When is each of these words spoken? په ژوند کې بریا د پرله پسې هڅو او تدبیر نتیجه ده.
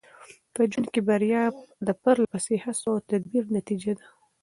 په 0.53 0.61
ژوند 0.71 0.87
کې 0.93 1.01
بریا 1.09 1.43
د 1.87 1.89
پرله 2.01 2.25
پسې 2.33 2.55
هڅو 2.63 2.87
او 2.95 3.05
تدبیر 3.09 3.43
نتیجه 3.57 3.91
ده. 3.99 4.05